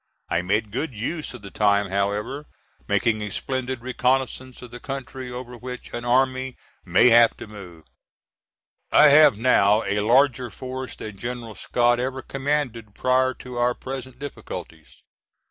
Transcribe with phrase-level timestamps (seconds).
[0.29, 2.47] I made good use of the time however,
[2.87, 7.83] making a splendid reconnoissance of the country over which an army may have to move.
[8.91, 14.17] I have now a larger force than General Scott ever commanded prior to our present
[14.17, 15.03] difficulties.